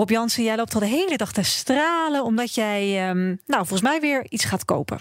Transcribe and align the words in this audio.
Rob 0.00 0.10
Jansen, 0.10 0.44
jij 0.44 0.56
loopt 0.56 0.74
al 0.74 0.80
de 0.80 0.86
hele 0.86 1.16
dag 1.16 1.32
te 1.32 1.42
stralen 1.42 2.24
omdat 2.24 2.54
jij, 2.54 3.08
ehm, 3.08 3.26
nou, 3.26 3.66
volgens 3.66 3.80
mij 3.80 4.00
weer 4.00 4.26
iets 4.28 4.44
gaat 4.44 4.64
kopen. 4.64 5.00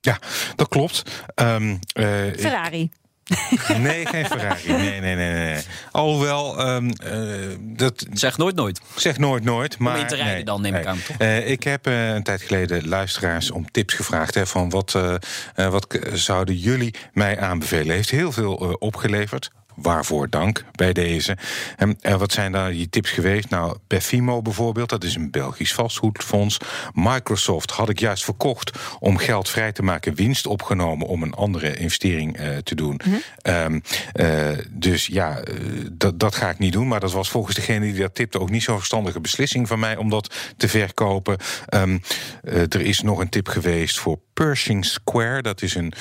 Ja, 0.00 0.18
dat 0.56 0.68
klopt. 0.68 1.02
Um, 1.34 1.78
Ferrari. 2.36 2.90
Nee, 3.78 4.06
geen 4.06 4.26
Ferrari. 4.26 4.72
Nee, 4.72 5.00
nee, 5.00 5.16
nee. 5.16 5.32
nee. 5.32 5.62
Alhoewel, 5.90 6.68
um, 6.68 6.90
uh, 7.04 7.56
dat... 7.60 8.06
Zeg 8.12 8.38
nooit 8.38 8.54
nooit. 8.54 8.80
Zeg 8.96 9.18
nooit 9.18 9.44
nooit, 9.44 9.78
maar... 9.78 9.94
Om 9.94 10.00
in 10.00 10.06
te 10.06 10.14
rijden 10.14 10.34
nee, 10.34 10.44
dan, 10.44 10.60
neem 10.60 10.72
nee. 10.72 10.80
ik 10.80 10.86
aan, 10.86 10.98
toch? 11.06 11.16
Uh, 11.18 11.50
ik 11.50 11.62
heb 11.62 11.86
uh, 11.86 12.08
een 12.14 12.22
tijd 12.22 12.42
geleden 12.42 12.88
luisteraars 12.88 13.50
om 13.50 13.70
tips 13.70 13.94
gevraagd... 13.94 14.34
Hè, 14.34 14.46
van 14.46 14.70
wat, 14.70 14.98
wat 15.54 15.98
zouden 16.12 16.56
jullie 16.56 16.94
mij 17.12 17.40
aanbevelen. 17.40 17.94
Heeft 17.94 18.10
heel 18.10 18.32
veel 18.32 18.54
opgeleverd. 18.78 19.50
Waarvoor 19.82 20.30
dank 20.30 20.64
bij 20.72 20.92
deze. 20.92 21.36
En, 21.76 21.96
en 22.00 22.18
wat 22.18 22.32
zijn 22.32 22.52
daar 22.52 22.70
die 22.70 22.88
tips 22.88 23.10
geweest? 23.10 23.50
Nou, 23.50 23.76
Befimo 23.86 24.42
bijvoorbeeld, 24.42 24.88
dat 24.88 25.04
is 25.04 25.14
een 25.14 25.30
Belgisch 25.30 25.74
vastgoedfonds. 25.74 26.58
Microsoft 26.92 27.70
had 27.70 27.88
ik 27.88 28.00
juist 28.00 28.24
verkocht 28.24 28.78
om 28.98 29.16
geld 29.16 29.48
vrij 29.48 29.72
te 29.72 29.82
maken, 29.82 30.14
winst 30.14 30.46
opgenomen 30.46 31.06
om 31.06 31.22
een 31.22 31.34
andere 31.34 31.76
investering 31.76 32.40
uh, 32.40 32.56
te 32.56 32.74
doen. 32.74 33.00
Mm 33.04 33.20
-hmm. 33.42 33.54
um, 33.54 33.82
uh, 34.14 34.58
dus 34.70 35.06
ja, 35.06 35.48
uh, 35.48 35.54
dat, 35.92 36.20
dat 36.20 36.34
ga 36.34 36.50
ik 36.50 36.58
niet 36.58 36.72
doen. 36.72 36.88
Maar 36.88 37.00
dat 37.00 37.12
was 37.12 37.30
volgens 37.30 37.56
degene 37.56 37.92
die 37.92 38.00
dat 38.00 38.14
tipte 38.14 38.40
ook 38.40 38.50
niet 38.50 38.62
zo'n 38.62 38.76
verstandige 38.76 39.20
beslissing 39.20 39.68
van 39.68 39.78
mij 39.78 39.96
om 39.96 40.10
dat 40.10 40.34
te 40.56 40.68
verkopen. 40.68 41.36
Um, 41.74 42.02
er 42.42 42.80
is 42.80 43.00
nog 43.00 43.18
een 43.18 43.28
tip 43.28 43.48
geweest 43.48 43.98
voor 43.98 44.18
Pershing 44.42 44.84
Square. 44.84 45.42
Dat 45.42 45.62
is 45.62 45.74
een 45.74 45.92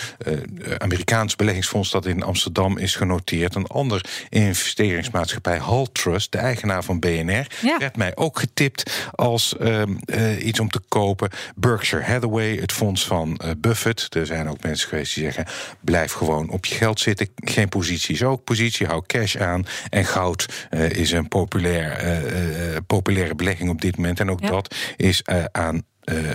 Amerikaans 0.77 1.35
beleggingsfonds 1.35 1.91
dat 1.91 2.05
in 2.05 2.23
Amsterdam 2.23 2.77
is 2.77 2.95
genoteerd 2.95 3.55
een 3.55 3.67
ander 3.67 4.05
investeringsmaatschappij, 4.29 5.57
Hall 5.57 5.87
Trust, 5.91 6.31
de 6.31 6.37
eigenaar 6.37 6.83
van 6.83 6.99
BNR, 6.99 7.47
ja. 7.61 7.77
werd 7.77 7.97
mij 7.97 8.15
ook 8.15 8.39
getipt 8.39 9.09
als 9.11 9.55
uh, 9.59 9.81
uh, 10.05 10.45
iets 10.45 10.59
om 10.59 10.69
te 10.69 10.81
kopen. 10.87 11.29
Berkshire 11.55 12.05
Hathaway, 12.05 12.55
het 12.55 12.71
fonds 12.71 13.05
van 13.05 13.39
uh, 13.43 13.51
Buffett. 13.57 14.15
Er 14.15 14.25
zijn 14.25 14.49
ook 14.49 14.63
mensen 14.63 14.89
geweest 14.89 15.15
die 15.15 15.23
zeggen: 15.23 15.45
blijf 15.79 16.11
gewoon 16.11 16.49
op 16.49 16.65
je 16.65 16.75
geld 16.75 16.99
zitten. 16.99 17.29
Geen 17.35 17.69
positie 17.69 18.15
is 18.15 18.23
ook 18.23 18.43
positie, 18.43 18.87
hou 18.87 19.03
cash 19.05 19.35
aan. 19.35 19.65
En 19.89 20.05
goud 20.05 20.67
is 20.89 21.11
een 21.11 21.27
populair, 21.27 22.83
populaire 22.87 23.35
belegging 23.35 23.69
op 23.69 23.81
dit 23.81 23.97
moment. 23.97 24.19
En 24.19 24.31
ook 24.31 24.41
ja. 24.41 24.49
dat 24.49 24.75
is 24.97 25.23
aan 25.51 25.83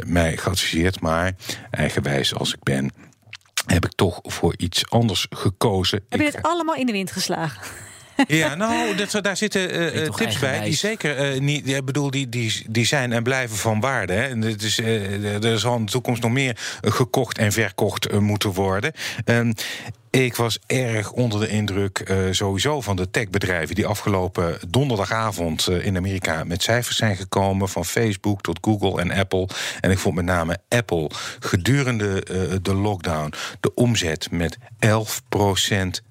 mij 0.06 0.36
geadviseerd. 0.36 1.00
Maar 1.00 1.32
eigenwijs 1.70 2.34
als 2.34 2.54
ik 2.54 2.62
ben 2.62 2.92
heb 3.66 3.84
ik 3.84 3.92
toch 3.94 4.20
voor 4.22 4.54
iets 4.56 4.90
anders 4.90 5.26
gekozen. 5.30 6.04
Heb 6.08 6.20
je 6.20 6.26
het 6.26 6.42
allemaal 6.42 6.74
in 6.74 6.86
de 6.86 6.92
wind 6.92 7.10
geslagen? 7.10 7.62
Ja, 8.26 8.54
nou, 8.54 8.94
dat, 8.94 9.18
daar 9.24 9.36
zitten 9.36 9.96
uh, 9.96 10.08
tips 10.08 10.38
bij 10.38 10.60
die 10.60 10.74
zeker 10.74 11.34
uh, 11.34 11.40
niet. 11.40 11.68
Ik 11.68 11.84
bedoel, 11.84 12.10
die, 12.10 12.28
die, 12.28 12.64
die 12.68 12.86
zijn 12.86 13.12
en 13.12 13.22
blijven 13.22 13.56
van 13.56 13.80
waarde. 13.80 14.12
Hè. 14.12 14.22
En 14.22 14.42
het 14.42 14.62
is, 14.62 14.78
uh, 14.78 15.44
er 15.44 15.58
zal 15.58 15.76
in 15.76 15.84
de 15.84 15.90
toekomst 15.90 16.22
nog 16.22 16.32
meer 16.32 16.58
gekocht 16.80 17.38
en 17.38 17.52
verkocht 17.52 18.20
moeten 18.20 18.52
worden. 18.52 18.92
Ik 20.16 20.36
was 20.36 20.58
erg 20.66 21.12
onder 21.12 21.40
de 21.40 21.48
indruk 21.48 22.08
uh, 22.10 22.18
sowieso 22.30 22.80
van 22.80 22.96
de 22.96 23.10
techbedrijven 23.10 23.74
die 23.74 23.86
afgelopen 23.86 24.58
donderdagavond 24.68 25.66
uh, 25.70 25.86
in 25.86 25.96
Amerika 25.96 26.44
met 26.44 26.62
cijfers 26.62 26.96
zijn 26.96 27.16
gekomen. 27.16 27.68
Van 27.68 27.84
Facebook 27.84 28.42
tot 28.42 28.58
Google 28.60 29.00
en 29.00 29.10
Apple. 29.10 29.48
En 29.80 29.90
ik 29.90 29.98
vond 29.98 30.14
met 30.14 30.24
name 30.24 30.58
Apple 30.68 31.10
gedurende 31.38 32.26
uh, 32.30 32.56
de 32.62 32.74
lockdown 32.74 33.32
de 33.60 33.74
omzet 33.74 34.30
met 34.30 34.58
11% 34.86 34.88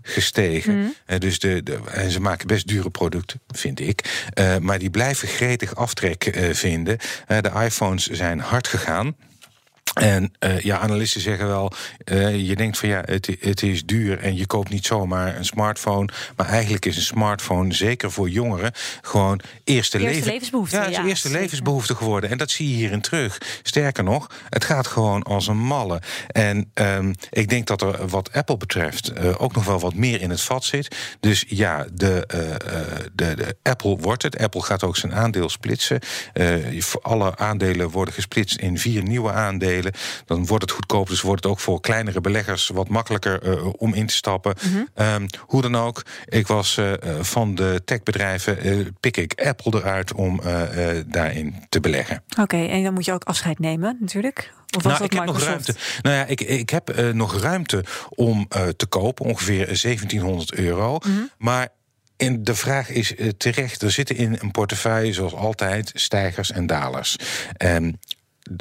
gestegen. 0.01 0.77
Mm. 0.77 1.19
dus 1.19 1.39
de, 1.39 1.63
de, 1.63 1.79
en 1.91 2.11
ze 2.11 2.21
maken 2.21 2.47
best 2.47 2.67
dure 2.67 2.89
producten, 2.89 3.41
vind 3.47 3.79
ik. 3.79 4.29
maar 4.61 4.79
die 4.79 4.89
blijven 4.89 5.27
gretig 5.27 5.75
aftrek 5.75 6.49
vinden. 6.51 6.97
de 7.27 7.51
iPhones 7.63 8.07
zijn 8.07 8.39
hard 8.39 8.67
gegaan. 8.67 9.15
En 9.93 10.33
uh, 10.39 10.59
ja, 10.59 10.77
analisten 10.77 11.21
zeggen 11.21 11.47
wel, 11.47 11.71
uh, 12.11 12.47
je 12.47 12.55
denkt 12.55 12.77
van 12.77 12.89
ja, 12.89 13.01
het, 13.05 13.29
het 13.39 13.63
is 13.63 13.85
duur 13.85 14.19
en 14.19 14.35
je 14.35 14.45
koopt 14.45 14.69
niet 14.69 14.85
zomaar 14.85 15.35
een 15.35 15.45
smartphone. 15.45 16.09
Maar 16.35 16.47
eigenlijk 16.47 16.85
is 16.85 16.95
een 16.95 17.01
smartphone, 17.01 17.73
zeker 17.73 18.11
voor 18.11 18.29
jongeren, 18.29 18.71
gewoon 19.01 19.39
eerste, 19.63 19.97
eerste 19.97 19.99
leven, 19.99 20.31
levensbehoefte. 20.31 20.75
Ja, 20.75 20.81
het 20.81 20.91
is 20.91 20.97
ja, 20.97 21.05
eerste 21.05 21.31
levensbehoefte 21.31 21.95
geworden. 21.95 22.29
En 22.29 22.37
dat 22.37 22.51
zie 22.51 22.69
je 22.69 22.75
hierin 22.75 23.01
terug. 23.01 23.37
Sterker 23.63 24.03
nog, 24.03 24.31
het 24.49 24.63
gaat 24.63 24.87
gewoon 24.87 25.23
als 25.23 25.47
een 25.47 25.57
malle. 25.57 26.01
En 26.27 26.71
um, 26.73 27.15
ik 27.29 27.49
denk 27.49 27.67
dat 27.67 27.81
er 27.81 28.07
wat 28.07 28.33
Apple 28.33 28.57
betreft 28.57 29.11
uh, 29.17 29.41
ook 29.41 29.55
nog 29.55 29.65
wel 29.65 29.79
wat 29.79 29.93
meer 29.93 30.21
in 30.21 30.29
het 30.29 30.41
vat 30.41 30.63
zit. 30.63 30.95
Dus 31.19 31.45
ja, 31.47 31.85
de, 31.93 32.23
de, 33.13 33.35
de 33.35 33.55
Apple 33.63 33.97
wordt 33.97 34.23
het. 34.23 34.37
Apple 34.37 34.61
gaat 34.61 34.83
ook 34.83 34.97
zijn 34.97 35.13
aandeel 35.13 35.49
splitsen. 35.49 35.99
alle 37.01 37.37
aandelen 37.37 37.89
worden 37.89 38.13
gesplitst 38.13 38.57
in 38.57 38.77
vier 38.77 39.03
nieuwe 39.03 39.31
aandelen 39.31 39.74
dan 40.25 40.45
wordt 40.45 40.63
het 40.63 40.71
goedkoop. 40.71 41.07
Dus 41.07 41.21
wordt 41.21 41.43
het 41.43 41.51
ook 41.51 41.59
voor 41.59 41.81
kleinere 41.81 42.21
beleggers 42.21 42.67
wat 42.67 42.89
makkelijker 42.89 43.47
uh, 43.47 43.73
om 43.77 43.93
in 43.93 44.05
te 44.05 44.13
stappen. 44.13 44.55
Mm 44.61 44.71
-hmm. 44.71 45.05
um, 45.05 45.25
hoe 45.39 45.61
dan 45.61 45.75
ook, 45.75 46.05
ik 46.25 46.47
was 46.47 46.77
uh, 46.77 46.93
van 47.19 47.55
de 47.55 47.81
techbedrijven, 47.85 48.67
uh, 48.67 48.85
pik 48.99 49.17
ik 49.17 49.41
Apple 49.41 49.79
eruit 49.79 50.13
om 50.13 50.41
daarin 51.07 51.55
te 51.69 51.79
beleggen. 51.79 52.23
Oké, 52.29 52.41
okay, 52.41 52.69
en 52.69 52.83
dan 52.83 52.93
moet 52.93 53.05
je 53.05 53.13
ook 53.13 53.23
afscheid 53.23 53.59
nemen 53.59 53.97
natuurlijk. 53.99 54.53
Of 54.77 54.83
was 54.83 54.83
nou, 54.83 54.97
dat 54.97 55.11
ik 55.11 55.17
heb 55.17 55.25
nog 55.25 55.39
ruimte. 55.39 55.75
Nou 56.01 56.15
ja, 56.15 56.25
ik, 56.25 56.41
ik 56.41 56.69
heb 56.69 57.13
nog 57.13 57.39
ruimte 57.39 57.83
om 58.09 58.47
te 58.77 58.85
kopen, 58.89 59.25
ongeveer 59.25 59.65
1700 59.65 60.53
euro. 60.53 60.93
Mm 60.93 61.15
-hmm. 61.15 61.29
Maar 61.37 61.67
en 62.17 62.43
de 62.43 62.55
vraag 62.55 62.89
is 62.89 63.13
terecht, 63.37 63.81
er 63.81 63.91
zitten 63.91 64.15
in 64.15 64.37
een 64.41 64.51
portefeuille 64.51 65.13
zoals 65.13 65.33
altijd 65.33 65.91
stijgers 65.93 66.51
en 66.51 66.65
dalers. 66.65 67.15
Um, 67.57 67.99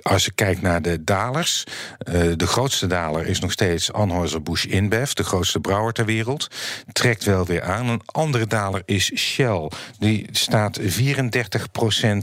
als 0.02 0.24
je 0.24 0.30
kijkt 0.30 0.62
naar 0.62 0.82
de 0.82 1.04
dalers, 1.04 1.64
uh, 2.08 2.32
de 2.36 2.46
grootste 2.46 2.86
daler 2.86 3.26
is 3.26 3.40
nog 3.40 3.52
steeds 3.52 3.92
Anheuser-Busch 3.92 4.64
InBev, 4.64 5.12
de 5.12 5.24
grootste 5.24 5.60
brouwer 5.60 5.92
ter 5.92 6.04
wereld. 6.04 6.48
Trekt 6.92 7.24
wel 7.24 7.46
weer 7.46 7.62
aan. 7.62 7.88
Een 7.88 8.02
andere 8.04 8.46
daler 8.46 8.82
is 8.84 9.12
Shell. 9.16 9.70
Die 9.98 10.28
staat 10.30 10.80
34% 10.80 10.84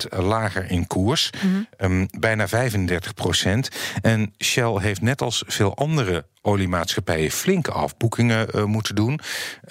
lager 0.10 0.72
in 0.72 0.88
koers, 0.88 1.30
mm 1.44 1.52
-hmm. 1.52 1.92
um, 1.92 2.08
bijna 2.20 2.48
35%. 2.48 2.52
En 4.02 4.34
Shell 4.44 4.78
heeft 4.80 5.02
net 5.02 5.22
als 5.22 5.44
veel 5.48 5.76
andere 5.76 6.26
oliemaatschappijen 6.41 7.31
flinke 7.31 7.72
afboekingen 7.72 8.47
uh, 8.56 8.63
moeten 8.63 8.96
doen. 8.96 9.19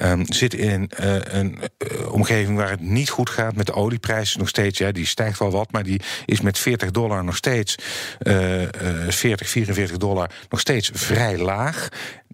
Um, 0.02 0.32
zit 0.32 0.54
in 0.54 0.90
uh, 1.00 1.14
een 1.22 1.58
uh, 1.78 2.12
omgeving 2.12 2.56
waar 2.56 2.70
het 2.70 2.80
niet 2.80 3.10
goed 3.10 3.30
gaat 3.30 3.56
met 3.56 3.66
de 3.66 3.74
olieprijs 3.74 4.36
nog 4.36 4.48
steeds. 4.48 4.78
Ja, 4.78 4.92
die 4.92 5.06
stijgt 5.06 5.38
wel 5.38 5.50
wat, 5.50 5.72
maar 5.72 5.82
die 5.82 6.00
is 6.26 6.40
met 6.40 6.58
40 6.58 6.90
dollar 6.90 7.24
nog 7.24 7.36
steeds 7.36 7.74
40, 8.18 9.48
44 9.48 9.96
dollar 9.96 10.30
nog 10.48 10.60
steeds 10.60 10.90
vrij 10.94 11.38
laag. 11.38 11.88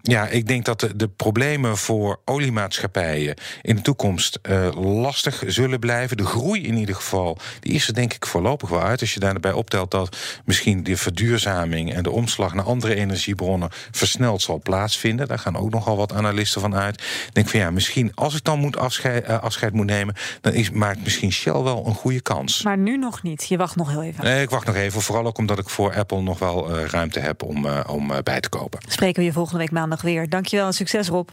Ja, 0.07 0.27
ik 0.27 0.47
denk 0.47 0.65
dat 0.65 0.79
de, 0.79 0.95
de, 0.95 1.07
problemen 1.07 1.77
voor 1.77 2.19
oliemaatschappijen 2.25 3.35
in 3.61 3.75
de 3.75 3.81
toekomst 3.81 4.39
uh, 4.49 4.69
lastig 5.01 5.43
zullen 5.47 5.79
blijven. 5.79 6.17
De 6.17 6.25
groei 6.25 6.63
in 6.63 6.77
ieder 6.77 6.95
geval, 6.95 7.37
die 7.59 7.73
is 7.73 7.87
er 7.87 7.93
denk 7.93 8.13
ik 8.13 8.25
voorlopig 8.25 8.69
wel 8.69 8.81
uit. 8.81 9.01
Als 9.01 9.13
je 9.13 9.19
daarbij 9.19 9.51
optelt 9.51 9.91
dat 9.91 10.17
misschien 10.45 10.83
de 10.83 10.97
verduurzaming 10.97 11.93
en 11.93 12.03
de 12.03 12.11
omslag 12.11 12.53
naar 12.53 12.65
andere 12.65 12.95
energiebronnen 12.95 13.69
versneld 13.91 14.41
zal 14.41 14.59
plaatsvinden. 14.63 15.27
Daar 15.27 15.39
gaan 15.39 15.57
ook 15.57 15.69
nogal 15.69 15.97
wat 15.97 16.13
analisten 16.13 16.61
van 16.61 16.75
uit. 16.75 17.01
Ik 17.27 17.33
denk 17.33 17.49
van 17.49 17.59
ja, 17.59 17.71
misschien 17.71 18.11
als 18.15 18.35
ik 18.35 18.43
dan 18.43 18.59
moet 18.59 18.77
afscheid, 18.77 19.29
uh, 19.29 19.39
afscheid 19.39 19.73
moet 19.73 19.85
nemen, 19.85 20.15
dan 20.41 20.53
is, 20.53 20.69
maakt 20.71 21.03
misschien 21.03 21.31
Shell 21.31 21.61
wel 21.61 21.85
een 21.85 21.95
goede 21.95 22.21
kans. 22.21 22.63
Maar 22.63 22.77
nu 22.77 22.97
nog 22.97 23.23
niet. 23.23 23.47
Je 23.47 23.57
wacht 23.57 23.75
nog 23.75 23.89
heel 23.89 24.03
even. 24.03 24.23
Nee, 24.23 24.41
ik 24.41 24.49
wacht 24.49 24.65
nog 24.65 24.75
even. 24.75 25.01
Vooral 25.01 25.25
ook 25.25 25.37
omdat 25.37 25.59
ik 25.59 25.69
voor 25.69 25.95
Apple 25.95 26.21
nog 26.21 26.39
wel 26.39 26.79
uh, 26.79 26.85
ruimte 26.85 27.19
heb 27.19 27.43
om, 27.43 27.67
om 27.87 28.11
bij 28.23 28.39
te 28.39 28.49
kopen. 28.49 28.79
Spreken 28.87 29.19
we 29.19 29.25
je 29.25 29.33
volgende 29.33 29.59
week 29.59 29.71
maandag 29.71 29.96
weer. 30.01 30.29
Dankjewel 30.29 30.65
en 30.65 30.73
succes 30.73 31.07
Rob. 31.07 31.29